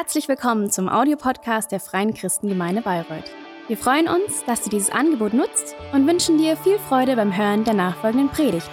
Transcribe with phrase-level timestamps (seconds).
[0.00, 3.32] Herzlich willkommen zum Audiopodcast der Freien Christengemeinde Bayreuth.
[3.66, 7.64] Wir freuen uns, dass du dieses Angebot nutzt und wünschen dir viel Freude beim Hören
[7.64, 8.70] der nachfolgenden Predigt.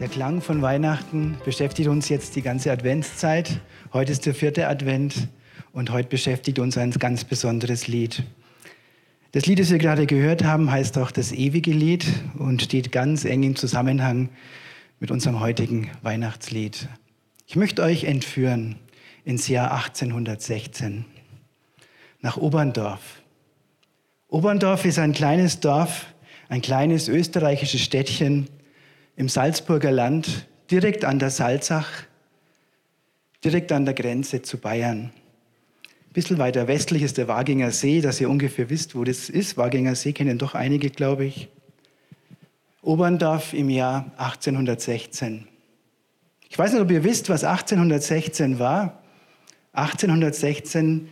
[0.00, 3.60] Der Klang von Weihnachten beschäftigt uns jetzt die ganze Adventszeit.
[3.92, 5.28] Heute ist der vierte Advent.
[5.72, 8.24] Und heute beschäftigt uns ein ganz besonderes Lied.
[9.32, 12.06] Das Lied, das wir gerade gehört haben, heißt auch das ewige Lied
[12.38, 14.30] und steht ganz eng im Zusammenhang
[15.00, 16.88] mit unserem heutigen Weihnachtslied.
[17.46, 18.76] Ich möchte euch entführen
[19.24, 21.04] ins Jahr 1816
[22.20, 23.22] nach Oberndorf.
[24.28, 26.06] Oberndorf ist ein kleines Dorf,
[26.48, 28.48] ein kleines österreichisches Städtchen
[29.16, 31.88] im Salzburger Land, direkt an der Salzach,
[33.44, 35.10] direkt an der Grenze zu Bayern.
[36.08, 39.58] Ein bisschen weiter westlich ist der Waginger See, dass ihr ungefähr wisst, wo das ist.
[39.58, 41.48] Waginger See kennen doch einige, glaube ich.
[42.80, 45.46] Oberndorf im Jahr 1816.
[46.48, 49.02] Ich weiß nicht, ob ihr wisst, was 1816 war.
[49.74, 51.08] 1816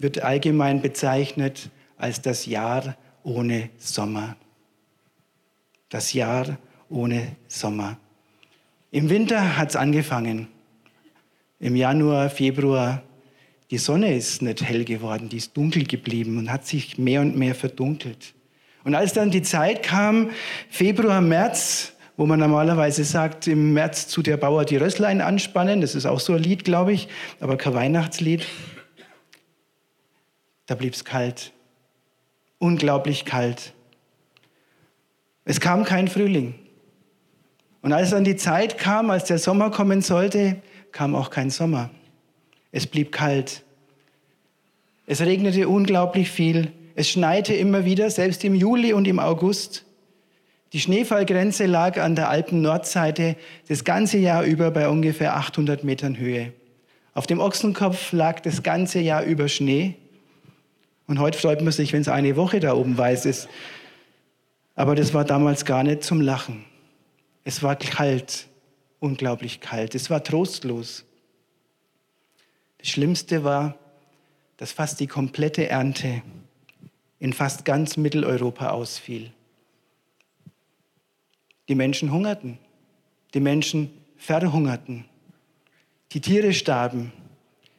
[0.00, 4.34] wird allgemein bezeichnet als das Jahr ohne Sommer.
[5.90, 6.58] Das Jahr
[6.88, 7.98] ohne Sommer.
[8.90, 10.48] Im Winter hat es angefangen.
[11.60, 13.04] Im Januar, Februar
[13.70, 17.36] die Sonne ist nicht hell geworden, die ist dunkel geblieben und hat sich mehr und
[17.36, 18.34] mehr verdunkelt.
[18.82, 20.30] Und als dann die Zeit kam,
[20.68, 25.94] Februar, März, wo man normalerweise sagt, im März zu der Bauer die Rösslein anspannen, das
[25.94, 28.44] ist auch so ein Lied, glaube ich, aber kein Weihnachtslied,
[30.66, 31.52] da blieb es kalt,
[32.58, 33.72] unglaublich kalt.
[35.44, 36.54] Es kam kein Frühling.
[37.82, 40.56] Und als dann die Zeit kam, als der Sommer kommen sollte,
[40.92, 41.90] kam auch kein Sommer.
[42.72, 43.62] Es blieb kalt.
[45.06, 46.72] Es regnete unglaublich viel.
[46.94, 49.84] Es schneite immer wieder, selbst im Juli und im August.
[50.72, 53.36] Die Schneefallgrenze lag an der Alpen-Nordseite
[53.68, 56.52] das ganze Jahr über bei ungefähr 800 Metern Höhe.
[57.12, 59.96] Auf dem Ochsenkopf lag das ganze Jahr über Schnee.
[61.08, 63.48] Und heute freut man sich, wenn es eine Woche da oben weiß ist.
[64.76, 66.64] Aber das war damals gar nicht zum Lachen.
[67.42, 68.46] Es war kalt,
[69.00, 69.96] unglaublich kalt.
[69.96, 71.04] Es war trostlos.
[72.80, 73.76] Das Schlimmste war,
[74.56, 76.22] dass fast die komplette Ernte
[77.18, 79.30] in fast ganz Mitteleuropa ausfiel.
[81.68, 82.58] Die Menschen hungerten,
[83.34, 85.04] die Menschen verhungerten,
[86.12, 87.12] die Tiere starben,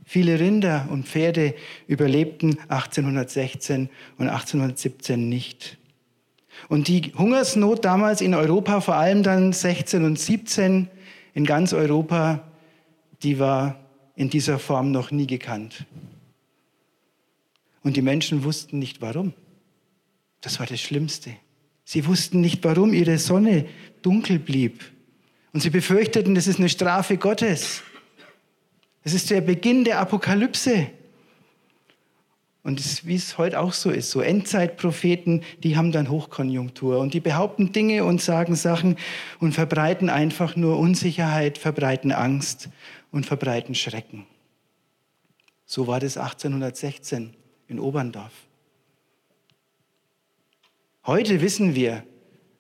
[0.06, 1.56] viele Rinder und Pferde
[1.88, 5.78] überlebten 1816 und 1817 nicht.
[6.70, 10.90] Und die Hungersnot damals in Europa, vor allem dann 16 und 17
[11.34, 12.44] in ganz Europa,
[13.24, 13.81] die war
[14.22, 15.88] in dieser Form noch nie gekannt.
[17.82, 19.34] Und die Menschen wussten nicht warum.
[20.42, 21.32] Das war das Schlimmste.
[21.86, 23.66] Sie wussten nicht, warum ihre Sonne
[24.04, 24.84] dunkel blieb.
[25.54, 27.82] Und sie befürchteten, das ist eine Strafe Gottes.
[29.04, 30.92] Es ist der Beginn der Apokalypse.
[32.64, 37.20] Und wie es heute auch so ist, so Endzeitpropheten, die haben dann Hochkonjunktur und die
[37.20, 38.98] behaupten Dinge und sagen Sachen
[39.40, 42.70] und verbreiten einfach nur Unsicherheit, verbreiten Angst
[43.12, 44.28] und verbreiten Schrecken.
[45.66, 47.34] So war das 1816
[47.68, 48.34] in Oberndorf.
[51.06, 52.04] Heute wissen wir,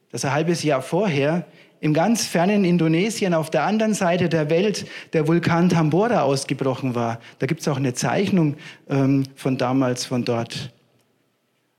[0.09, 1.45] dass ein halbes Jahr vorher
[1.81, 7.19] im ganz fernen Indonesien auf der anderen Seite der Welt der Vulkan Tambora ausgebrochen war.
[7.39, 8.55] Da gibt es auch eine Zeichnung
[8.87, 10.71] ähm, von damals von dort.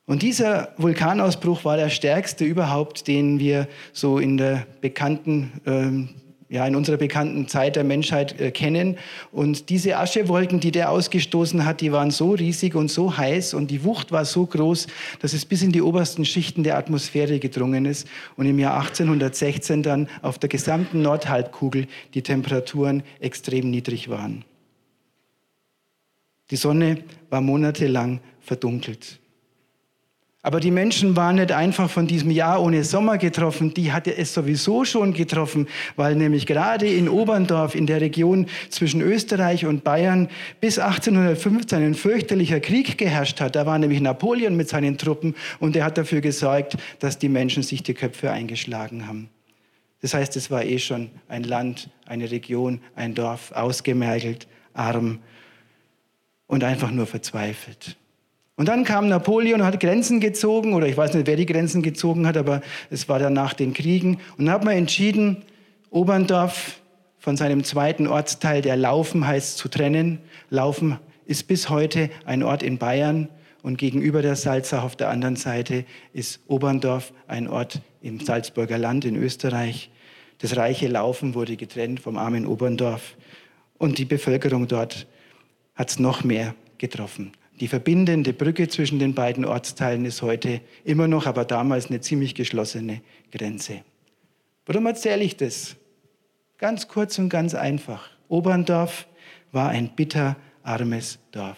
[0.05, 6.09] Und dieser Vulkanausbruch war der stärkste überhaupt, den wir so in der bekannten ähm,
[6.53, 8.99] ja, in unserer bekannten Zeit der Menschheit äh, kennen.
[9.33, 13.71] Und diese Aschewolken, die der ausgestoßen hat, die waren so riesig und so heiß und
[13.71, 14.87] die Wucht war so groß,
[15.21, 19.83] dass es bis in die obersten Schichten der Atmosphäre gedrungen ist und im Jahr 1816
[19.83, 24.45] dann auf der gesamten Nordhalbkugel die Temperaturen extrem niedrig waren.
[26.51, 26.99] Die Sonne
[27.31, 29.22] war monatelang verdunkelt.
[30.45, 34.35] Aber die Menschen waren nicht einfach von diesem Jahr ohne Sommer getroffen, die hatte es
[34.35, 40.29] sowieso schon getroffen, weil nämlich gerade in Oberndorf in der Region zwischen Österreich und Bayern
[40.61, 43.55] bis 1815 ein fürchterlicher Krieg geherrscht hat.
[43.55, 47.63] Da war nämlich Napoleon mit seinen Truppen und er hat dafür gesorgt, dass die Menschen
[47.63, 49.29] sich die Köpfe eingeschlagen haben.
[50.01, 55.21] Das heißt, es war eh schon ein Land, eine Region, ein Dorf, ausgemergelt, arm
[56.49, 57.97] und einfach nur verzweifelt.
[58.63, 61.83] Und dann kam Napoleon und hat Grenzen gezogen, oder ich weiß nicht, wer die Grenzen
[61.83, 62.61] gezogen hat, aber
[62.91, 64.21] es war dann nach den Kriegen.
[64.39, 65.39] Und dann hat man entschieden,
[65.91, 66.81] Oberndorf
[67.19, 70.21] von seinem zweiten Ortsteil, der Laufen heißt, zu trennen.
[70.49, 73.29] Laufen ist bis heute ein Ort in Bayern
[73.63, 79.05] und gegenüber der Salzach auf der anderen Seite ist Oberndorf, ein Ort im Salzburger Land
[79.05, 79.91] in Österreich.
[80.39, 83.17] Das reiche Laufen wurde getrennt vom armen Oberndorf
[83.77, 85.09] und die Bevölkerung dort
[85.75, 87.33] hat es noch mehr getroffen.
[87.63, 92.35] Die verbindende Brücke zwischen den beiden Ortsteilen ist heute immer noch, aber damals eine ziemlich
[92.35, 93.83] geschlossene Grenze.
[94.67, 95.77] Warum erzähle ich das?
[96.59, 98.11] Ganz kurz und ganz einfach.
[98.27, 99.07] Oberndorf
[99.53, 101.57] war ein bitterarmes Dorf.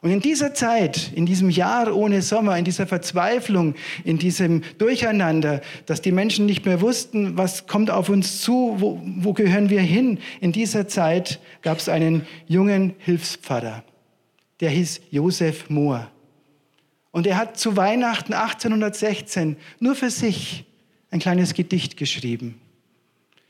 [0.00, 5.60] Und in dieser Zeit, in diesem Jahr ohne Sommer, in dieser Verzweiflung, in diesem Durcheinander,
[5.84, 9.82] dass die Menschen nicht mehr wussten, was kommt auf uns zu, wo, wo gehören wir
[9.82, 13.84] hin, in dieser Zeit gab es einen jungen Hilfspfarrer,
[14.60, 16.10] der hieß Josef Mohr.
[17.10, 20.64] Und er hat zu Weihnachten 1816 nur für sich
[21.10, 22.60] ein kleines Gedicht geschrieben.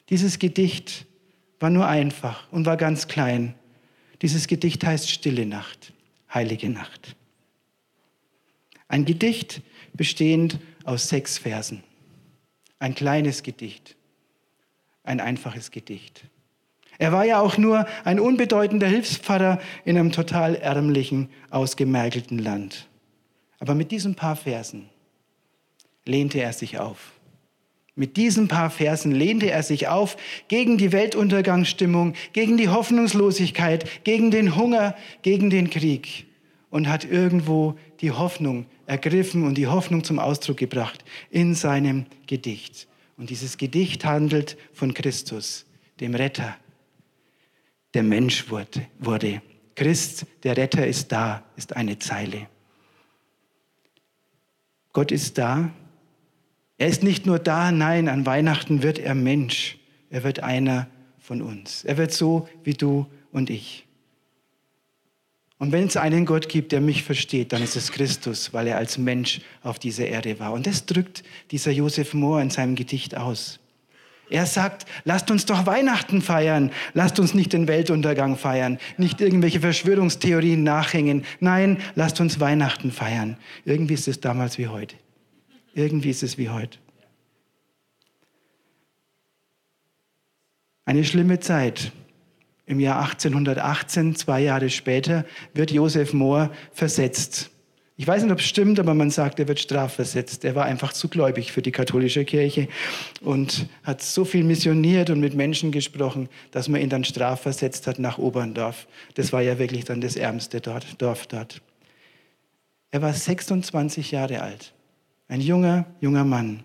[0.08, 1.06] Dieses Gedicht
[1.58, 3.54] war nur einfach und war ganz klein.
[4.22, 5.92] Dieses Gedicht heißt Stille Nacht
[6.32, 7.16] heilige Nacht.
[8.88, 9.62] Ein Gedicht
[9.94, 11.82] bestehend aus sechs Versen.
[12.78, 13.96] Ein kleines Gedicht.
[15.02, 16.24] Ein einfaches Gedicht.
[16.98, 22.88] Er war ja auch nur ein unbedeutender Hilfspfarrer in einem total ärmlichen, ausgemergelten Land.
[23.58, 24.88] Aber mit diesen paar Versen
[26.04, 27.12] lehnte er sich auf.
[27.94, 34.30] Mit diesen paar Versen lehnte er sich auf gegen die Weltuntergangsstimmung, gegen die Hoffnungslosigkeit, gegen
[34.30, 36.26] den Hunger, gegen den Krieg
[36.68, 42.86] und hat irgendwo die Hoffnung ergriffen und die Hoffnung zum Ausdruck gebracht in seinem Gedicht.
[43.16, 45.64] Und dieses Gedicht handelt von Christus,
[46.00, 46.54] dem Retter,
[47.96, 49.42] der Mensch wurde.
[49.74, 52.46] Christ, der Retter ist da, ist eine Zeile.
[54.92, 55.70] Gott ist da
[56.78, 59.78] er ist nicht nur da, nein, an Weihnachten wird er Mensch.
[60.10, 60.88] Er wird einer
[61.18, 61.84] von uns.
[61.84, 63.86] Er wird so wie du und ich.
[65.58, 68.76] Und wenn es einen Gott gibt, der mich versteht, dann ist es Christus, weil er
[68.76, 70.52] als Mensch auf dieser Erde war.
[70.52, 73.58] Und das drückt dieser Josef Mohr in seinem Gedicht aus.
[74.28, 79.60] Er sagt, lasst uns doch Weihnachten feiern, lasst uns nicht den Weltuntergang feiern, nicht irgendwelche
[79.60, 81.24] Verschwörungstheorien nachhängen.
[81.38, 83.36] Nein, lasst uns Weihnachten feiern.
[83.64, 84.96] Irgendwie ist es damals wie heute.
[85.74, 86.78] Irgendwie ist es wie heute.
[90.86, 91.92] Eine schlimme Zeit.
[92.64, 95.24] Im Jahr 1818, zwei Jahre später,
[95.54, 97.50] wird Josef Mohr versetzt.
[97.98, 100.44] Ich weiß nicht, ob es stimmt, aber man sagt, er wird strafversetzt.
[100.44, 102.68] Er war einfach zu gläubig für die katholische Kirche
[103.22, 107.98] und hat so viel missioniert und mit Menschen gesprochen, dass man ihn dann strafversetzt hat
[107.98, 108.86] nach Oberndorf.
[109.14, 111.62] Das war ja wirklich dann das ärmste Dorf dort.
[112.90, 114.74] Er war 26 Jahre alt.
[115.28, 116.64] Ein junger, junger Mann.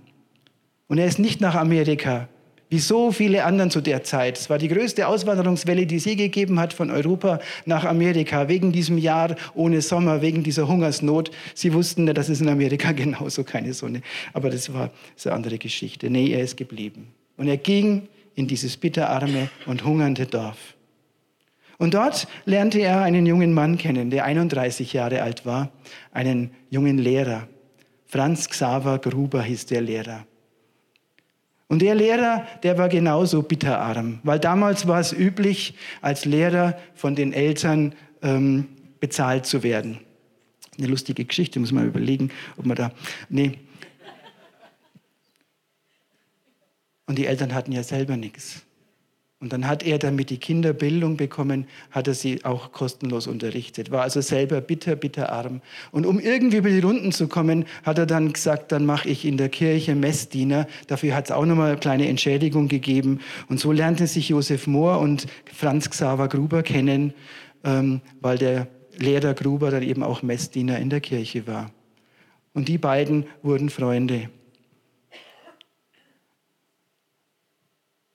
[0.87, 2.27] Und er ist nicht nach Amerika,
[2.71, 4.39] wie so viele anderen zu der Zeit.
[4.39, 8.71] Es war die größte Auswanderungswelle, die es je gegeben hat von Europa nach Amerika, wegen
[8.71, 11.31] diesem Jahr ohne Sommer, wegen dieser Hungersnot.
[11.53, 14.01] Sie wussten, dass es in Amerika genauso keine Sonne.
[14.31, 14.89] Aber das war
[15.23, 16.09] eine andere Geschichte.
[16.09, 17.09] Nee, er ist geblieben.
[17.35, 20.75] Und er ging in dieses bitterarme und hungernde Dorf.
[21.77, 25.73] Und dort lernte er einen jungen Mann kennen, der 31 Jahre alt war,
[26.13, 27.49] einen jungen Lehrer.
[28.05, 30.25] Franz Xaver Gruber hieß der Lehrer.
[31.71, 37.15] Und der Lehrer, der war genauso bitterarm, weil damals war es üblich, als Lehrer von
[37.15, 38.67] den Eltern ähm,
[38.99, 40.01] bezahlt zu werden.
[40.77, 42.91] Eine lustige Geschichte, muss man überlegen, ob man da.
[43.29, 43.57] Nee.
[47.05, 48.63] Und die Eltern hatten ja selber nichts.
[49.41, 53.89] Und dann hat er, damit die Kinder Bildung bekommen, hat er sie auch kostenlos unterrichtet.
[53.89, 55.61] War also selber bitter, bitter arm.
[55.91, 59.25] Und um irgendwie über die Runden zu kommen, hat er dann gesagt, dann mache ich
[59.25, 60.67] in der Kirche Messdiener.
[60.85, 63.19] Dafür hat es auch nochmal eine kleine Entschädigung gegeben.
[63.49, 67.15] Und so lernten sich Josef Mohr und Franz Xaver Gruber kennen,
[67.63, 68.67] ähm, weil der
[68.97, 71.71] Lehrer Gruber dann eben auch Messdiener in der Kirche war.
[72.53, 74.29] Und die beiden wurden Freunde.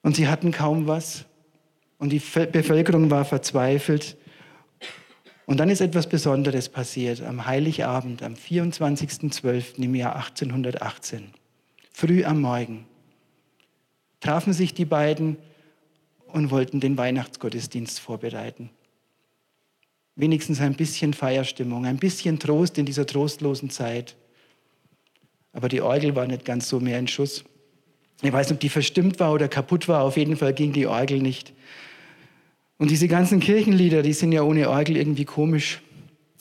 [0.07, 1.25] Und sie hatten kaum was.
[1.97, 4.15] Und die Bevölkerung war verzweifelt.
[5.45, 9.83] Und dann ist etwas Besonderes passiert am Heiligabend, am 24.12.
[9.83, 11.33] im Jahr 1818.
[11.91, 12.85] Früh am Morgen
[14.21, 15.35] trafen sich die beiden
[16.27, 18.69] und wollten den Weihnachtsgottesdienst vorbereiten.
[20.15, 24.15] Wenigstens ein bisschen Feierstimmung, ein bisschen Trost in dieser trostlosen Zeit.
[25.51, 27.43] Aber die Orgel war nicht ganz so mehr in Schuss.
[28.21, 30.03] Ich weiß nicht, ob die verstimmt war oder kaputt war.
[30.03, 31.53] Auf jeden Fall ging die Orgel nicht.
[32.77, 35.81] Und diese ganzen Kirchenlieder, die sind ja ohne Orgel irgendwie komisch.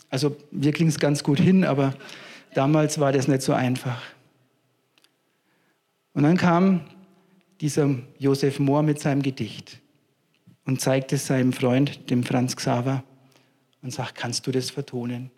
[0.08, 1.94] Also wir klingen es ganz gut hin, aber
[2.54, 4.02] damals war das nicht so einfach.
[6.14, 6.80] Und dann kam
[7.60, 9.80] dieser Josef Mohr mit seinem Gedicht
[10.64, 13.02] und zeigte es seinem Freund, dem Franz Xaver,
[13.82, 15.30] und sagt, kannst du das vertonen?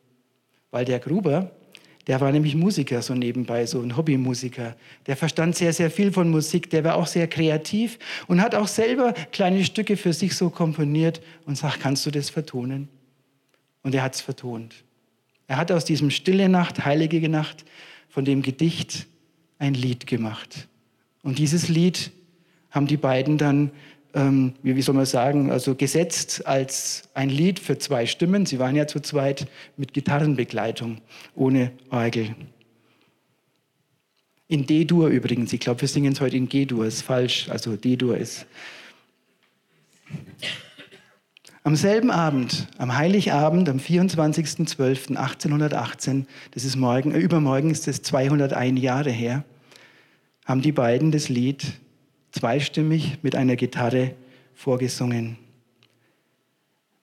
[0.71, 1.51] Weil der Gruber,
[2.09, 4.75] der war nämlich Musiker so nebenbei, so ein Hobbymusiker.
[5.07, 8.67] Der verstand sehr, sehr viel von Musik, der war auch sehr kreativ und hat auch
[8.67, 12.89] selber kleine Stücke für sich so komponiert und sagt, kannst du das vertonen?
[13.83, 14.75] Und er hat es vertont.
[15.47, 17.67] Er hat aus diesem Stille Nacht, Heilige Nacht,
[18.09, 19.07] von dem Gedicht
[19.59, 20.67] ein Lied gemacht.
[21.23, 22.11] Und dieses Lied
[22.71, 23.71] haben die beiden dann,
[24.15, 28.47] ähm, wie soll man sagen, also gesetzt als ein Lied für zwei Stimmen.
[28.47, 29.47] Sie waren ja zu zweit
[29.77, 30.99] mit Gitarrenbegleitung,
[31.35, 32.35] ohne Orgel.
[34.49, 35.53] In D-Dur übrigens.
[35.53, 36.87] Ich glaube, wir singen es heute in G-Dur.
[36.87, 37.49] Ist falsch.
[37.51, 38.47] Also D-Dur ist.
[41.65, 48.81] Am selben Abend, am Heiligabend, am 24.12.1818, das ist morgen, äh, übermorgen ist es 201
[48.81, 49.45] Jahre her,
[50.47, 51.75] haben die beiden das Lied
[52.39, 54.15] zweistimmig mit einer Gitarre
[54.55, 55.39] vorgesungen.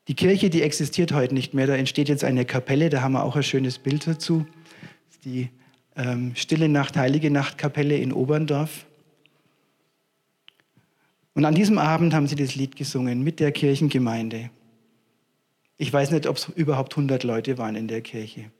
[0.07, 3.23] Die Kirche, die existiert heute nicht mehr, da entsteht jetzt eine Kapelle, da haben wir
[3.23, 4.45] auch ein schönes Bild dazu.
[5.25, 5.49] Die
[5.95, 8.85] ähm, Stille Nacht, Heilige Nacht Kapelle in Oberndorf.
[11.33, 14.51] Und an diesem Abend haben sie das Lied gesungen mit der Kirchengemeinde.
[15.77, 18.51] Ich weiß nicht, ob es überhaupt 100 Leute waren in der Kirche.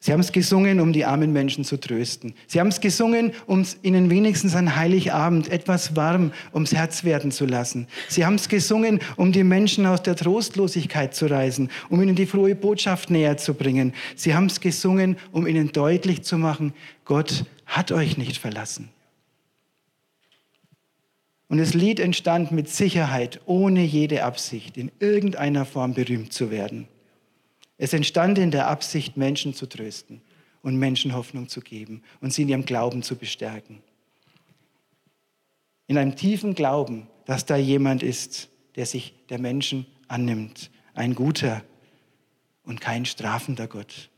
[0.00, 2.34] Sie haben es gesungen, um die armen Menschen zu trösten.
[2.46, 7.46] Sie haben es gesungen, um ihnen wenigstens an Heiligabend etwas warm ums Herz werden zu
[7.46, 7.88] lassen.
[8.08, 12.26] Sie haben es gesungen, um die Menschen aus der Trostlosigkeit zu reißen, um ihnen die
[12.26, 13.92] frohe Botschaft näher zu bringen.
[14.14, 16.74] Sie haben es gesungen, um ihnen deutlich zu machen,
[17.04, 18.90] Gott hat euch nicht verlassen.
[21.48, 26.86] Und das Lied entstand mit Sicherheit, ohne jede Absicht, in irgendeiner Form berühmt zu werden.
[27.78, 30.20] Es entstand in der Absicht, Menschen zu trösten
[30.62, 33.80] und Menschen Hoffnung zu geben und sie in ihrem Glauben zu bestärken.
[35.86, 41.62] In einem tiefen Glauben, dass da jemand ist, der sich der Menschen annimmt, ein guter
[42.64, 44.10] und kein strafender Gott.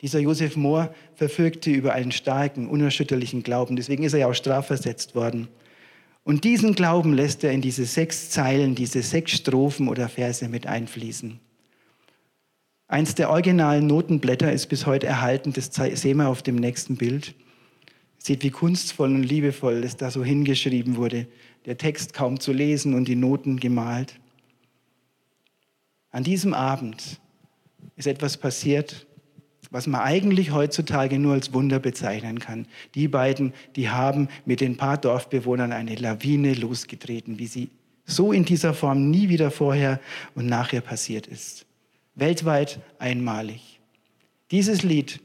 [0.00, 3.76] Dieser Josef Mohr verfügte über einen starken, unerschütterlichen Glauben.
[3.76, 5.48] Deswegen ist er ja auch strafversetzt worden.
[6.24, 10.66] Und diesen Glauben lässt er in diese sechs Zeilen, diese sechs Strophen oder Verse mit
[10.66, 11.40] einfließen.
[12.94, 17.34] Eins der originalen Notenblätter ist bis heute erhalten, das sehen wir auf dem nächsten Bild.
[18.18, 21.26] Sieht, wie kunstvoll und liebevoll es da so hingeschrieben wurde.
[21.66, 24.20] Der Text kaum zu lesen und die Noten gemalt.
[26.12, 27.20] An diesem Abend
[27.96, 29.08] ist etwas passiert,
[29.72, 32.68] was man eigentlich heutzutage nur als Wunder bezeichnen kann.
[32.94, 37.70] Die beiden, die haben mit den paar Dorfbewohnern eine Lawine losgetreten, wie sie
[38.04, 39.98] so in dieser Form nie wieder vorher
[40.36, 41.66] und nachher passiert ist.
[42.14, 43.80] Weltweit einmalig.
[44.50, 45.20] Dieses Lied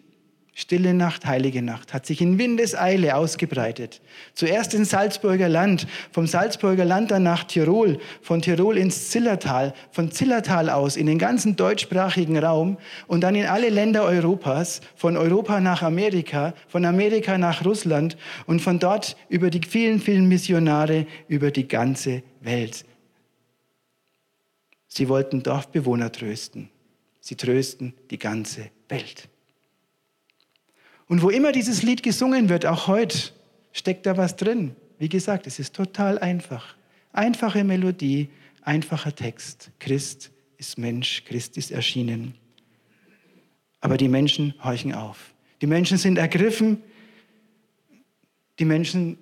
[0.60, 4.02] Stille Nacht, heilige Nacht hat sich in Windeseile ausgebreitet.
[4.34, 10.12] Zuerst ins Salzburger Land, vom Salzburger Land dann nach Tirol, von Tirol ins Zillertal, von
[10.12, 12.78] Zillertal aus in den ganzen deutschsprachigen Raum
[13.08, 18.62] und dann in alle Länder Europas, von Europa nach Amerika, von Amerika nach Russland und
[18.62, 22.84] von dort über die vielen, vielen Missionare über die ganze Welt.
[24.90, 26.70] Sie wollten Dorfbewohner trösten.
[27.30, 29.30] Sie trösten die ganze Welt.
[31.06, 33.20] Und wo immer dieses Lied gesungen wird, auch heute,
[33.72, 34.76] steckt da was drin.
[34.98, 36.76] Wie gesagt, es ist total einfach.
[37.14, 38.30] Einfache Melodie,
[38.64, 39.70] einfacher Text.
[39.78, 42.34] Christ ist Mensch, Christ ist erschienen.
[43.80, 45.36] Aber die Menschen horchen auf.
[45.62, 46.82] Die Menschen sind ergriffen.
[48.58, 49.20] Die Menschen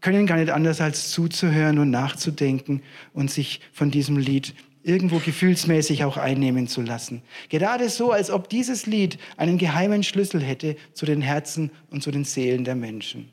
[0.00, 6.04] können gar nicht anders als zuzuhören und nachzudenken und sich von diesem Lied irgendwo gefühlsmäßig
[6.04, 7.22] auch einnehmen zu lassen.
[7.48, 12.10] Gerade so, als ob dieses Lied einen geheimen Schlüssel hätte zu den Herzen und zu
[12.10, 13.30] den Seelen der Menschen.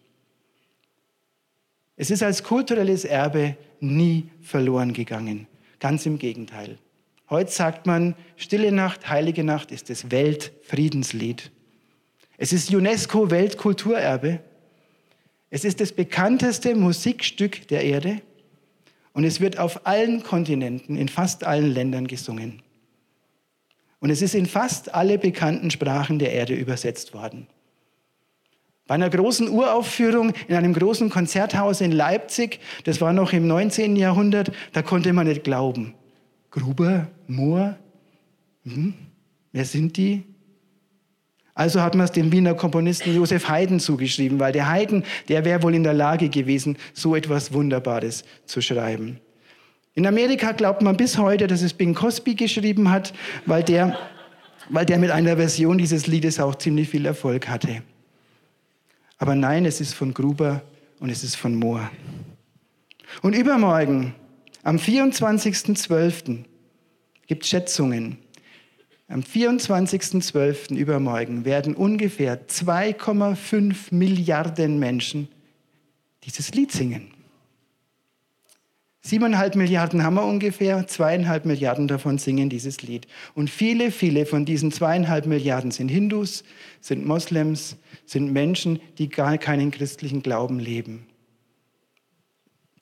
[1.96, 5.48] Es ist als kulturelles Erbe nie verloren gegangen.
[5.80, 6.78] Ganz im Gegenteil.
[7.30, 11.52] Heute sagt man, Stille Nacht, Heilige Nacht ist das Weltfriedenslied.
[12.38, 14.40] Es ist UNESCO Weltkulturerbe.
[15.50, 18.22] Es ist das bekannteste Musikstück der Erde.
[19.18, 22.62] Und es wird auf allen Kontinenten, in fast allen Ländern gesungen.
[24.00, 27.48] Und es ist in fast alle bekannten Sprachen der Erde übersetzt worden.
[28.86, 33.96] Bei einer großen Uraufführung in einem großen Konzerthaus in Leipzig, das war noch im 19.
[33.96, 35.96] Jahrhundert, da konnte man nicht glauben.
[36.52, 37.76] Gruber, Moor,
[38.66, 38.94] hm,
[39.52, 40.26] wer sind die?
[41.58, 45.64] Also hat man es dem Wiener Komponisten Josef Haydn zugeschrieben, weil der Haydn, der wäre
[45.64, 49.20] wohl in der Lage gewesen, so etwas Wunderbares zu schreiben.
[49.96, 53.12] In Amerika glaubt man bis heute, dass es Bing Crosby geschrieben hat,
[53.48, 53.98] weil der,
[54.70, 57.82] weil der mit einer Version dieses Liedes auch ziemlich viel Erfolg hatte.
[59.18, 60.62] Aber nein, es ist von Gruber
[61.00, 61.90] und es ist von Mohr.
[63.24, 64.14] Und übermorgen,
[64.62, 66.44] am 24.12.,
[67.22, 68.20] Es gibt Schätzungen.
[69.10, 70.76] Am 24.12.
[70.76, 75.30] übermorgen werden ungefähr 2,5 Milliarden Menschen
[76.24, 77.14] dieses Lied singen.
[79.00, 83.08] Siebeneinhalb Milliarden haben wir ungefähr, zweieinhalb Milliarden davon singen dieses Lied.
[83.34, 86.44] Und viele, viele von diesen zweieinhalb Milliarden sind Hindus,
[86.82, 91.08] sind Moslems, sind Menschen, die gar keinen christlichen Glauben leben.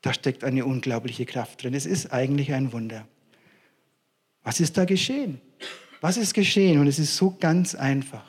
[0.01, 1.75] Da steckt eine unglaubliche Kraft drin.
[1.75, 3.08] Es ist eigentlich ein Wunder.
[4.41, 5.39] Was ist da geschehen?
[6.05, 6.79] Was ist geschehen?
[6.79, 8.24] Und es ist so ganz einfach.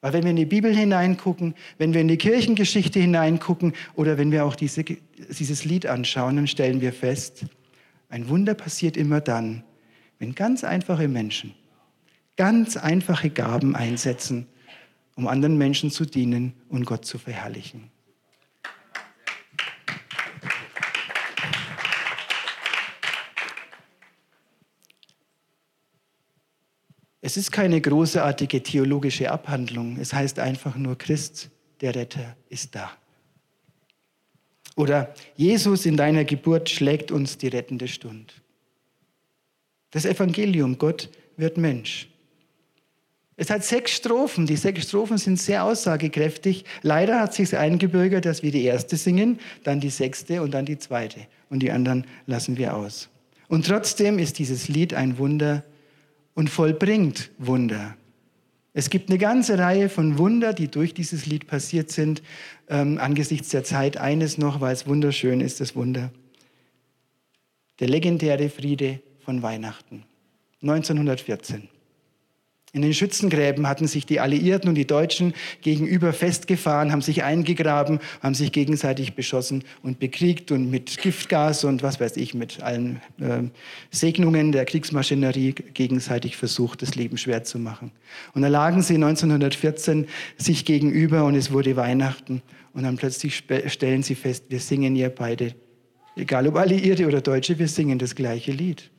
[0.00, 4.32] Weil wenn wir in die Bibel hineingucken, wenn wir in die Kirchengeschichte hineingucken oder wenn
[4.32, 7.44] wir auch diese, dieses Lied anschauen, dann stellen wir fest,
[8.08, 9.62] ein Wunder passiert immer dann,
[10.18, 11.54] wenn ganz einfache Menschen
[12.36, 14.48] ganz einfache Gaben einsetzen,
[15.14, 17.90] um anderen Menschen zu dienen und Gott zu verherrlichen.
[27.24, 29.96] Es ist keine großartige theologische Abhandlung.
[30.00, 31.50] Es heißt einfach nur, Christ,
[31.80, 32.90] der Retter, ist da.
[34.74, 38.34] Oder Jesus in deiner Geburt schlägt uns die rettende Stund.
[39.92, 42.08] Das Evangelium, Gott wird Mensch.
[43.36, 44.46] Es hat sechs Strophen.
[44.46, 46.64] Die sechs Strophen sind sehr aussagekräftig.
[46.82, 50.78] Leider hat sich eingebürgert, dass wir die erste singen, dann die sechste und dann die
[50.78, 51.20] zweite.
[51.50, 53.10] Und die anderen lassen wir aus.
[53.48, 55.62] Und trotzdem ist dieses Lied ein Wunder
[56.34, 57.96] und vollbringt Wunder.
[58.74, 62.22] Es gibt eine ganze Reihe von Wunder, die durch dieses Lied passiert sind.
[62.68, 66.10] Ähm, angesichts der Zeit eines noch, weil es wunderschön ist, das Wunder.
[67.80, 70.04] Der legendäre Friede von Weihnachten
[70.62, 71.68] 1914.
[72.74, 78.00] In den Schützengräben hatten sich die Alliierten und die Deutschen gegenüber festgefahren, haben sich eingegraben,
[78.22, 83.02] haben sich gegenseitig beschossen und bekriegt und mit Giftgas und was weiß ich, mit allen
[83.20, 83.42] äh,
[83.90, 87.92] Segnungen der Kriegsmaschinerie gegenseitig versucht, das Leben schwer zu machen.
[88.32, 90.06] Und da lagen sie 1914
[90.38, 92.40] sich gegenüber und es wurde Weihnachten
[92.72, 95.54] und dann plötzlich stellen sie fest, wir singen ja beide,
[96.16, 98.91] egal ob Alliierte oder Deutsche, wir singen das gleiche Lied.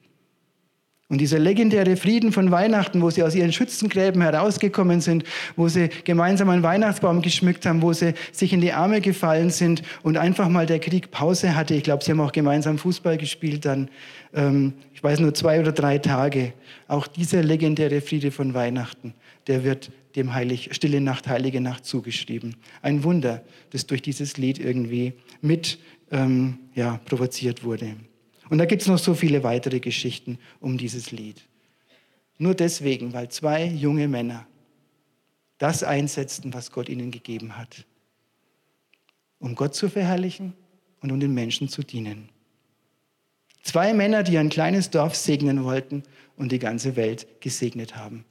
[1.14, 5.24] Und dieser legendäre Frieden von Weihnachten, wo sie aus ihren Schützengräben herausgekommen sind,
[5.56, 9.84] wo sie gemeinsam einen Weihnachtsbaum geschmückt haben, wo sie sich in die Arme gefallen sind
[10.02, 11.76] und einfach mal der Krieg Pause hatte.
[11.76, 13.90] Ich glaube, sie haben auch gemeinsam Fußball gespielt dann.
[14.34, 16.54] Ähm, ich weiß nur zwei oder drei Tage.
[16.88, 19.14] Auch dieser legendäre Friede von Weihnachten,
[19.46, 22.56] der wird dem Heilig, Stille Nacht, Heilige Nacht zugeschrieben.
[22.82, 25.78] Ein Wunder, das durch dieses Lied irgendwie mit
[26.10, 27.98] ähm, ja, provoziert wurde.
[28.50, 31.42] Und da gibt es noch so viele weitere Geschichten um dieses Lied.
[32.38, 34.48] Nur deswegen, weil zwei junge Männer
[35.58, 37.86] das einsetzten, was Gott ihnen gegeben hat,
[39.40, 40.54] um Gott zu verherrlichen
[41.02, 42.30] und um den Menschen zu dienen.
[43.62, 46.04] Zwei Männer, die ein kleines Dorf segnen wollten
[46.36, 48.26] und die ganze Welt gesegnet haben.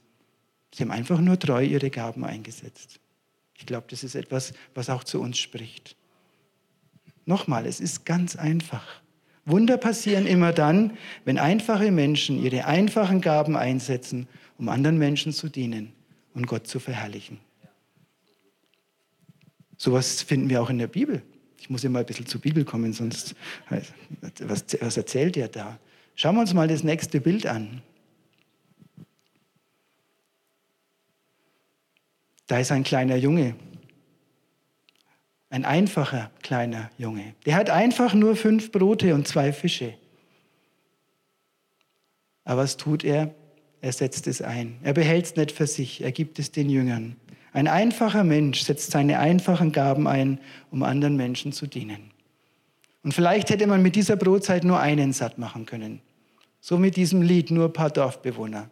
[0.73, 2.99] Sie haben einfach nur treu ihre Gaben eingesetzt.
[3.55, 5.95] Ich glaube, das ist etwas, was auch zu uns spricht.
[7.25, 9.02] Nochmal, es ist ganz einfach.
[9.45, 14.27] Wunder passieren immer dann, wenn einfache Menschen ihre einfachen Gaben einsetzen,
[14.57, 15.91] um anderen Menschen zu dienen
[16.33, 17.39] und Gott zu verherrlichen.
[19.77, 21.21] Sowas finden wir auch in der Bibel.
[21.59, 23.35] Ich muss ja mal ein bisschen zur Bibel kommen, sonst
[24.39, 25.77] was, was erzählt ihr da?
[26.15, 27.81] Schauen wir uns mal das nächste Bild an.
[32.47, 33.55] Da ist ein kleiner Junge,
[35.53, 37.35] ein einfacher kleiner Junge.
[37.45, 39.93] Der hat einfach nur fünf Brote und zwei Fische.
[42.43, 43.35] Aber was tut er?
[43.79, 44.79] Er setzt es ein.
[44.81, 47.17] Er behält es nicht für sich, er gibt es den Jüngern.
[47.51, 50.39] Ein einfacher Mensch setzt seine einfachen Gaben ein,
[50.71, 52.09] um anderen Menschen zu dienen.
[53.03, 56.01] Und vielleicht hätte man mit dieser Brotzeit nur einen satt machen können.
[56.61, 58.71] So mit diesem Lied nur ein paar Dorfbewohner.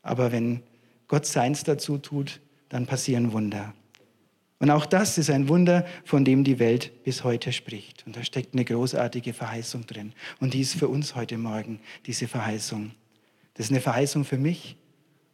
[0.00, 0.62] Aber wenn
[1.06, 2.40] Gott seins dazu tut,
[2.70, 3.74] dann passieren Wunder.
[4.60, 8.04] Und auch das ist ein Wunder, von dem die Welt bis heute spricht.
[8.06, 10.12] Und da steckt eine großartige Verheißung drin.
[10.40, 12.90] Und die ist für uns heute Morgen, diese Verheißung.
[13.54, 14.76] Das ist eine Verheißung für mich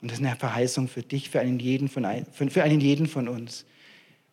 [0.01, 3.29] und das ist eine Verheißung für dich, für einen jeden von, für einen jeden von
[3.29, 3.65] uns.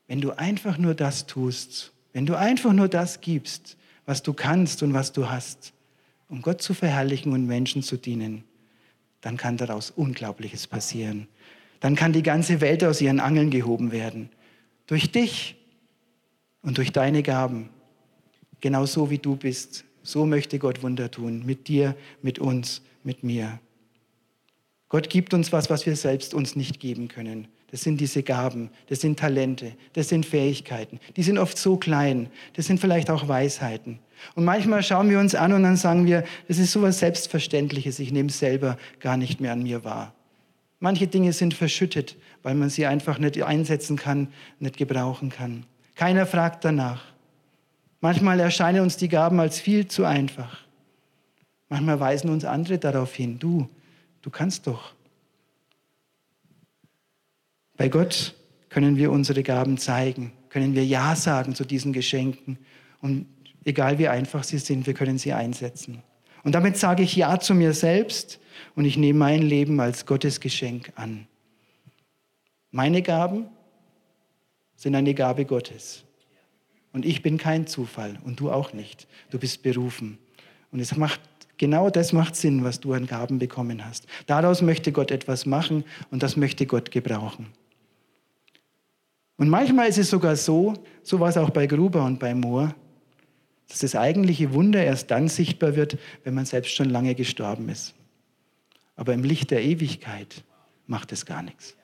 [0.07, 4.83] Wenn du einfach nur das tust, wenn du einfach nur das gibst, was du kannst
[4.83, 5.73] und was du hast,
[6.27, 8.43] um Gott zu verherrlichen und Menschen zu dienen,
[9.21, 11.27] dann kann daraus Unglaubliches passieren.
[11.79, 14.29] Dann kann die ganze Welt aus ihren Angeln gehoben werden.
[14.91, 15.55] Durch dich
[16.61, 17.69] und durch deine Gaben.
[18.59, 19.85] Genau so wie du bist.
[20.03, 21.45] So möchte Gott Wunder tun.
[21.45, 23.61] Mit dir, mit uns, mit mir.
[24.89, 27.47] Gott gibt uns was, was wir selbst uns nicht geben können.
[27.67, 30.99] Das sind diese Gaben, das sind Talente, das sind Fähigkeiten.
[31.15, 33.99] Die sind oft so klein, das sind vielleicht auch Weisheiten.
[34.35, 37.99] Und manchmal schauen wir uns an und dann sagen wir, das ist so was Selbstverständliches,
[37.99, 40.13] ich nehme es selber gar nicht mehr an mir wahr.
[40.81, 45.63] Manche Dinge sind verschüttet, weil man sie einfach nicht einsetzen kann, nicht gebrauchen kann.
[45.93, 47.05] Keiner fragt danach.
[48.01, 50.65] Manchmal erscheinen uns die Gaben als viel zu einfach.
[51.69, 53.69] Manchmal weisen uns andere darauf hin, du,
[54.23, 54.93] du kannst doch.
[57.77, 58.33] Bei Gott
[58.69, 62.57] können wir unsere Gaben zeigen, können wir Ja sagen zu diesen Geschenken.
[63.01, 63.27] Und
[63.65, 66.01] egal wie einfach sie sind, wir können sie einsetzen.
[66.43, 68.40] Und damit sage ich Ja zu mir selbst
[68.75, 71.27] und ich nehme mein Leben als Gottes Geschenk an.
[72.71, 73.47] Meine Gaben
[74.75, 76.03] sind eine Gabe Gottes.
[76.93, 79.07] Und ich bin kein Zufall und du auch nicht.
[79.29, 80.17] Du bist berufen.
[80.71, 81.21] Und es macht
[81.57, 84.07] genau das macht Sinn, was du an Gaben bekommen hast.
[84.25, 87.47] Daraus möchte Gott etwas machen und das möchte Gott gebrauchen.
[89.37, 92.75] Und manchmal ist es sogar so, so war es auch bei Gruber und bei Mohr,
[93.67, 97.93] dass das eigentliche Wunder erst dann sichtbar wird, wenn man selbst schon lange gestorben ist.
[99.01, 100.43] Aber im Licht der Ewigkeit
[100.85, 101.75] macht es gar nichts.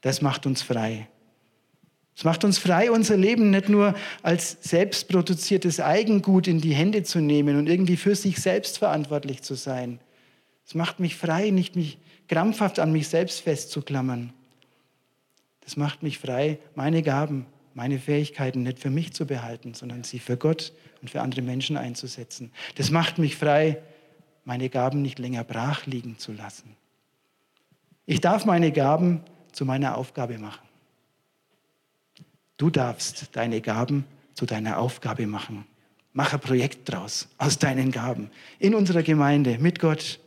[0.00, 1.06] Das macht uns frei.
[2.16, 7.20] Es macht uns frei, unser Leben nicht nur als selbstproduziertes Eigengut in die Hände zu
[7.20, 10.00] nehmen und irgendwie für sich selbst verantwortlich zu sein.
[10.66, 14.32] Es macht mich frei, nicht mich krampfhaft an mich selbst festzuklammern.
[15.60, 20.18] Das macht mich frei, meine Gaben, meine Fähigkeiten nicht für mich zu behalten, sondern sie
[20.18, 22.50] für Gott und für andere Menschen einzusetzen.
[22.74, 23.80] Das macht mich frei,
[24.46, 26.76] meine Gaben nicht länger brach liegen zu lassen.
[28.06, 29.20] Ich darf meine Gaben
[29.52, 30.66] zu meiner Aufgabe machen.
[32.56, 35.66] Du darfst deine Gaben zu deiner Aufgabe machen.
[36.12, 38.30] Mach ein Projekt draus aus deinen Gaben
[38.60, 40.20] in unserer Gemeinde mit Gott.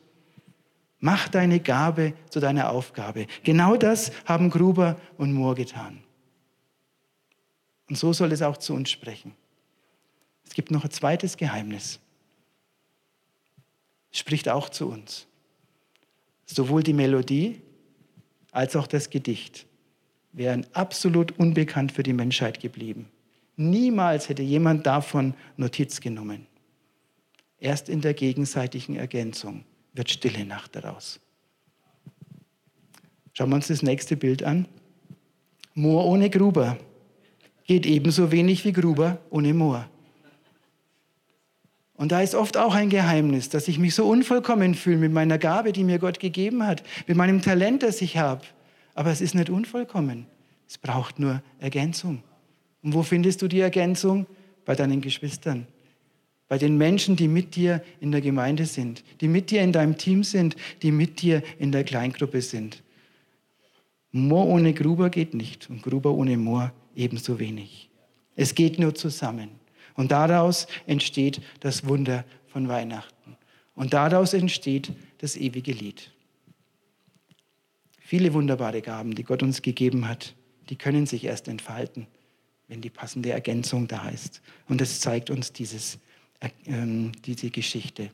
[0.99, 3.25] Mach deine Gabe zu deiner Aufgabe.
[3.43, 6.03] Genau das haben Gruber und Mohr getan.
[7.87, 9.33] Und so soll es auch zu uns sprechen.
[10.45, 12.01] Es gibt noch ein zweites Geheimnis.
[14.11, 15.27] Spricht auch zu uns.
[16.45, 17.61] Sowohl die Melodie
[18.51, 19.67] als auch das Gedicht
[20.31, 23.09] wären absolut unbekannt für die Menschheit geblieben.
[23.55, 26.47] Niemals hätte jemand davon Notiz genommen.
[27.59, 31.19] Erst in der gegenseitigen Ergänzung wird stille Nacht daraus.
[33.33, 34.67] Schauen wir uns das nächste Bild an.
[35.73, 36.77] Moor ohne Gruber
[37.65, 39.89] geht ebenso wenig wie Gruber ohne Moor.
[41.99, 45.37] Und da ist oft auch ein Geheimnis, dass ich mich so unvollkommen fühle mit meiner
[45.37, 48.41] Gabe, die mir Gott gegeben hat, mit meinem Talent, das ich habe.
[48.95, 50.25] Aber es ist nicht unvollkommen.
[50.65, 52.23] Es braucht nur Ergänzung.
[52.83, 54.27] Und wo findest du die Ergänzung?
[54.63, 55.67] Bei deinen Geschwistern.
[56.47, 59.97] Bei den Menschen, die mit dir in der Gemeinde sind, die mit dir in deinem
[59.97, 62.81] Team sind, die mit dir in der Kleingruppe sind.
[64.13, 67.89] Moor ohne Gruber geht nicht und Gruber ohne Moor ebenso wenig.
[68.37, 69.58] Es geht nur zusammen.
[69.99, 73.35] Und daraus entsteht das Wunder von Weihnachten.
[73.75, 76.09] Und daraus entsteht das ewige Lied.
[77.99, 80.35] Viele wunderbare Gaben, die Gott uns gegeben hat,
[80.69, 82.07] die können sich erst entfalten,
[82.69, 84.41] wenn die passende Ergänzung da ist.
[84.69, 85.99] Und das zeigt uns dieses,
[86.39, 86.49] äh,
[87.25, 88.09] diese Geschichte.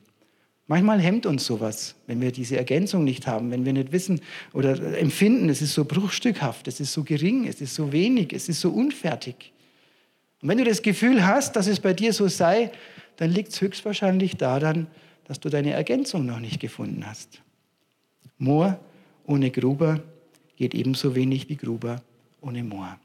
[0.66, 4.20] Manchmal hemmt uns sowas, wenn wir diese Ergänzung nicht haben, wenn wir nicht wissen
[4.52, 8.48] oder empfinden, es ist so bruchstückhaft, es ist so gering, es ist so wenig, es
[8.48, 9.52] ist so unfertig.
[10.46, 12.70] Und wenn du das Gefühl hast, dass es bei dir so sei,
[13.16, 14.86] dann liegt es höchstwahrscheinlich daran,
[15.24, 17.42] dass du deine Ergänzung noch nicht gefunden hast.
[18.38, 18.78] Moor
[19.26, 20.04] ohne Gruber
[20.54, 22.00] geht ebenso wenig wie Gruber
[22.40, 22.96] ohne Moor.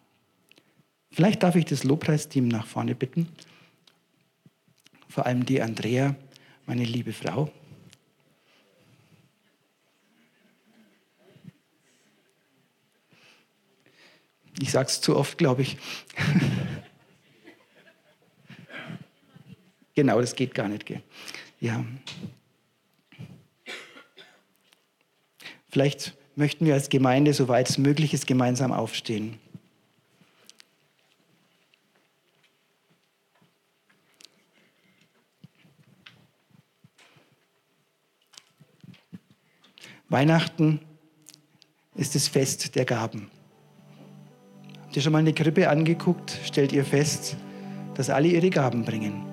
[1.09, 3.27] Vielleicht darf ich das Lobpreisteam nach vorne bitten.
[5.09, 6.13] Vor allem die Andrea,
[6.67, 7.51] meine liebe Frau.
[14.59, 15.77] Ich sage es zu oft, glaube ich.
[19.95, 20.85] genau, das geht gar nicht.
[21.59, 21.85] Ja.
[25.69, 29.39] Vielleicht möchten wir als Gemeinde, soweit es möglich ist, gemeinsam aufstehen.
[40.09, 40.81] Weihnachten
[41.95, 43.31] ist das Fest der Gaben.
[44.83, 46.37] Habt ihr schon mal eine Krippe angeguckt?
[46.43, 47.37] Stellt ihr fest,
[47.95, 49.30] dass alle ihre Gaben bringen.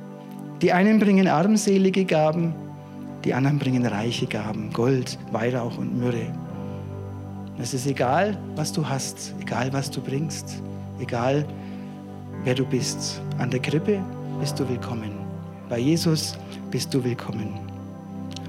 [0.60, 2.52] Die einen bringen armselige Gaben,
[3.24, 6.34] die anderen bringen reiche Gaben, Gold, Weihrauch und Myrrhe.
[7.62, 10.60] Es ist egal, was du hast, egal, was du bringst,
[10.98, 11.46] egal,
[12.42, 13.20] wer du bist.
[13.38, 14.00] An der Krippe
[14.40, 15.12] bist du willkommen.
[15.68, 16.36] Bei Jesus
[16.72, 17.54] bist du willkommen.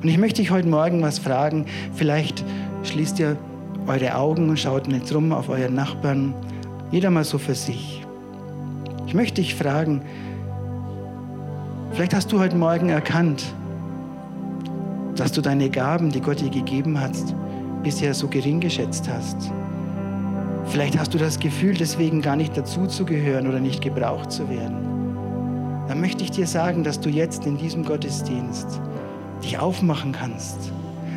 [0.02, 1.68] Und ich möchte dich heute Morgen was fragen.
[1.94, 2.44] Vielleicht
[2.86, 3.38] schließt ihr
[3.86, 6.34] eure Augen und schaut nicht rum auf euren Nachbarn.
[6.90, 8.04] Jeder mal so für sich.
[9.06, 10.02] Ich möchte dich fragen,
[11.92, 13.46] vielleicht hast du heute Morgen erkannt,
[15.16, 17.16] dass du deine Gaben, die Gott dir gegeben hat,
[17.84, 19.52] bisher so gering geschätzt hast.
[20.66, 25.86] Vielleicht hast du das Gefühl, deswegen gar nicht dazuzugehören oder nicht gebraucht zu werden.
[25.88, 28.80] Dann möchte ich dir sagen, dass du jetzt in diesem Gottesdienst
[29.44, 30.72] dich aufmachen kannst,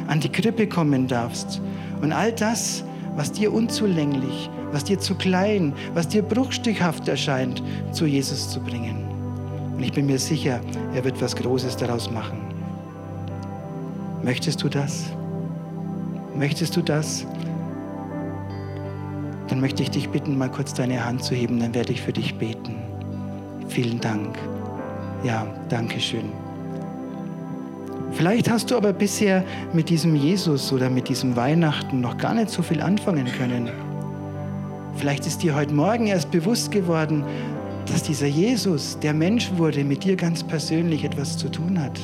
[0.08, 1.60] an die Krippe kommen darfst
[2.00, 2.82] und all das,
[3.14, 9.11] was dir unzulänglich, was dir zu klein, was dir bruchstückhaft erscheint, zu Jesus zu bringen.
[9.82, 10.60] Und ich bin mir sicher,
[10.94, 12.38] er wird was Großes daraus machen.
[14.22, 15.06] Möchtest du das?
[16.36, 17.26] Möchtest du das?
[19.48, 22.12] Dann möchte ich dich bitten, mal kurz deine Hand zu heben, dann werde ich für
[22.12, 22.76] dich beten.
[23.66, 24.38] Vielen Dank.
[25.24, 26.30] Ja, danke schön.
[28.12, 29.42] Vielleicht hast du aber bisher
[29.72, 33.68] mit diesem Jesus oder mit diesem Weihnachten noch gar nicht so viel anfangen können.
[34.94, 37.24] Vielleicht ist dir heute Morgen erst bewusst geworden,
[37.86, 41.98] dass dieser Jesus, der Mensch wurde, mit dir ganz persönlich etwas zu tun hat.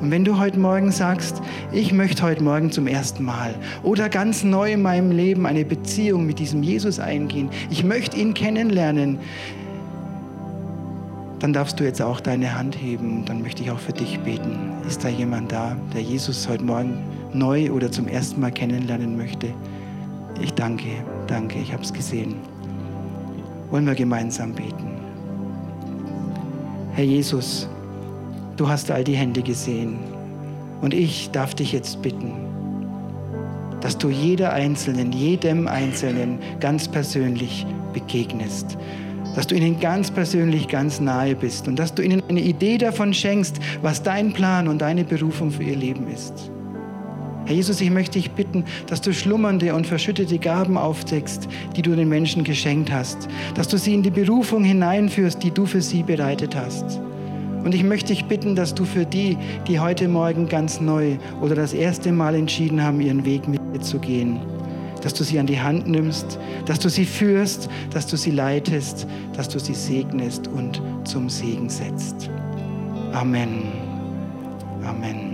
[0.00, 4.42] Und wenn du heute Morgen sagst, ich möchte heute Morgen zum ersten Mal oder ganz
[4.42, 9.20] neu in meinem Leben eine Beziehung mit diesem Jesus eingehen, ich möchte ihn kennenlernen,
[11.38, 13.24] dann darfst du jetzt auch deine Hand heben.
[13.24, 14.58] Dann möchte ich auch für dich beten.
[14.86, 16.98] Ist da jemand da, der Jesus heute Morgen
[17.32, 19.48] neu oder zum ersten Mal kennenlernen möchte?
[20.40, 20.88] Ich danke,
[21.26, 22.36] danke, ich habe es gesehen.
[23.70, 24.91] Wollen wir gemeinsam beten?
[26.94, 27.66] Herr Jesus,
[28.58, 29.98] du hast all die Hände gesehen.
[30.82, 32.32] Und ich darf dich jetzt bitten,
[33.80, 38.76] dass du jeder Einzelnen, jedem Einzelnen ganz persönlich begegnest.
[39.34, 43.14] Dass du ihnen ganz persönlich ganz nahe bist und dass du ihnen eine Idee davon
[43.14, 46.50] schenkst, was dein Plan und deine Berufung für ihr Leben ist.
[47.52, 51.94] Herr Jesus, ich möchte dich bitten, dass du schlummernde und verschüttete Gaben aufdeckst, die du
[51.94, 56.02] den Menschen geschenkt hast, dass du sie in die Berufung hineinführst, die du für sie
[56.02, 56.98] bereitet hast.
[57.62, 59.36] Und ich möchte dich bitten, dass du für die,
[59.68, 63.82] die heute Morgen ganz neu oder das erste Mal entschieden haben, ihren Weg mit dir
[63.82, 64.40] zu gehen,
[65.02, 69.06] dass du sie an die Hand nimmst, dass du sie führst, dass du sie leitest,
[69.36, 72.30] dass du sie segnest und zum Segen setzt.
[73.12, 73.64] Amen.
[74.86, 75.31] Amen.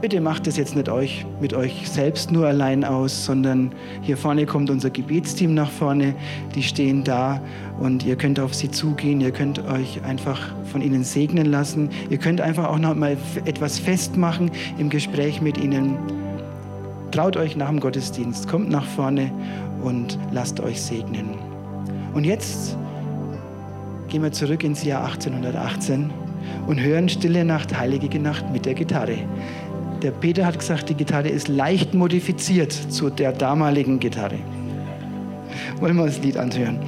[0.00, 4.46] Bitte macht es jetzt nicht euch mit euch selbst nur allein aus, sondern hier vorne
[4.46, 6.14] kommt unser Gebetsteam nach vorne.
[6.54, 7.40] Die stehen da
[7.80, 9.20] und ihr könnt auf sie zugehen.
[9.20, 11.90] Ihr könnt euch einfach von ihnen segnen lassen.
[12.10, 15.96] Ihr könnt einfach auch noch mal etwas festmachen im Gespräch mit ihnen.
[17.10, 19.32] Traut euch nach dem Gottesdienst, kommt nach vorne
[19.82, 21.30] und lasst euch segnen.
[22.14, 22.76] Und jetzt
[24.06, 26.10] gehen wir zurück ins Jahr 1818
[26.66, 29.18] und hören Stille Nacht, Heilige Nacht mit der Gitarre.
[30.02, 34.38] Der Peter hat gesagt, die Gitarre ist leicht modifiziert zu der damaligen Gitarre.
[35.80, 36.78] Wollen wir das Lied anhören?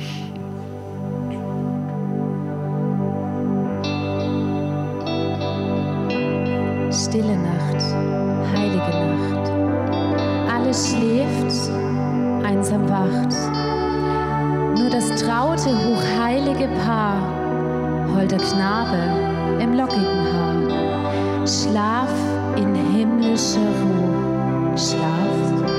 [6.93, 7.83] Stille Nacht,
[8.55, 9.51] heilige Nacht.
[10.49, 11.73] Alles schläft,
[12.45, 13.35] einsam wacht.
[14.79, 17.21] Nur das traute, hochheilige Paar,
[18.15, 21.47] holder Knabe im lockigen Haar.
[21.47, 22.30] Schlaf
[22.61, 24.77] in himmlischer Ruhe.
[24.77, 25.37] Schlaf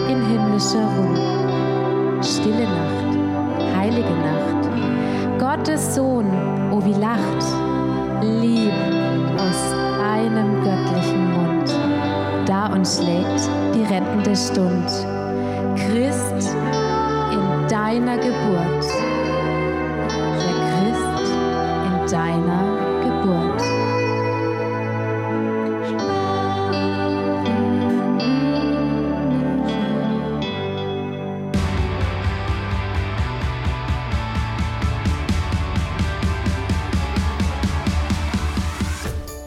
[0.10, 2.24] in himmlischer Ruhe.
[2.24, 5.40] Stille Nacht, heilige Nacht.
[5.40, 6.28] Gottes Sohn,
[6.72, 7.44] oh wie lacht,
[8.22, 8.74] Lieb
[9.38, 9.62] aus
[10.04, 11.76] einem göttlichen Mund.
[12.46, 14.90] Da uns schlägt die rettende Stund.
[15.76, 16.56] Christ
[17.32, 19.11] in deiner Geburt.